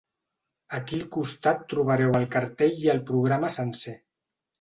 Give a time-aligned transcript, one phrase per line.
[0.77, 3.95] Aquí al costat trobareu el cartell i el programa sencer.